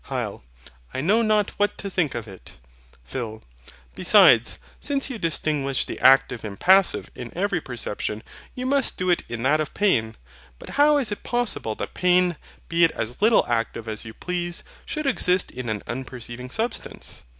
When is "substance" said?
16.49-17.25